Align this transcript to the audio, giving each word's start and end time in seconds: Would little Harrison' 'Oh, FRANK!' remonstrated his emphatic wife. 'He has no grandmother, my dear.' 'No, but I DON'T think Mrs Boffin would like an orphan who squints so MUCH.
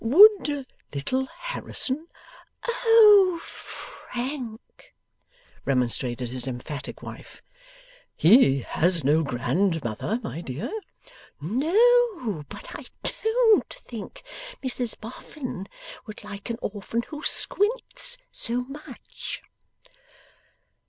Would 0.03 0.65
little 0.95 1.27
Harrison' 1.27 2.07
'Oh, 2.67 3.39
FRANK!' 3.43 4.95
remonstrated 5.63 6.29
his 6.31 6.47
emphatic 6.47 7.03
wife. 7.03 7.43
'He 8.15 8.61
has 8.61 9.03
no 9.03 9.21
grandmother, 9.21 10.19
my 10.23 10.41
dear.' 10.41 10.71
'No, 11.39 12.43
but 12.49 12.75
I 12.75 12.85
DON'T 13.03 13.71
think 13.87 14.23
Mrs 14.63 14.99
Boffin 14.99 15.67
would 16.07 16.23
like 16.23 16.49
an 16.49 16.57
orphan 16.63 17.03
who 17.09 17.21
squints 17.23 18.17
so 18.31 18.61
MUCH. 18.63 19.43